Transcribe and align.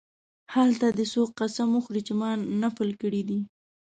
هلته 0.53 0.85
دې 0.97 1.05
څوک 1.13 1.29
قسم 1.39 1.67
وخوري 1.73 2.01
چې 2.07 2.13
ما 2.19 2.31
نفل 2.61 2.89
کړی 3.01 3.21
دی. 3.29 3.39